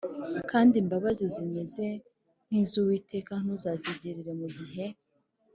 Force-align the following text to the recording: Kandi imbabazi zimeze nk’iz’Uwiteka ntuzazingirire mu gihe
Kandi 0.51 0.73
imbabazi 0.81 1.25
zimeze 1.35 1.85
nk’iz’Uwiteka 2.47 3.33
ntuzazingirire 3.43 4.31
mu 4.41 4.47
gihe 4.57 4.85